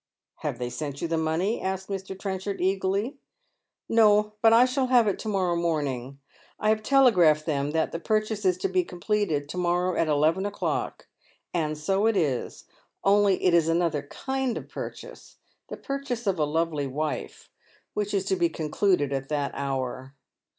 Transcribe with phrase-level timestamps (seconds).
[0.37, 2.19] "Have they sent you the money?" asks Mr.
[2.19, 3.17] Trenchard, eagerly."
[3.87, 4.33] No.
[4.41, 6.17] But I shall have it to morrow morning.
[6.59, 10.07] I have tele« graphed them that the purchase is to be completed to morrow at
[10.07, 11.05] eleven o'clock,
[11.53, 12.65] and so it is,
[13.03, 17.51] only it is another kind of purchase ^ the purchase of a lovely wife—
[17.93, 20.15] which is to be concluded at that hour.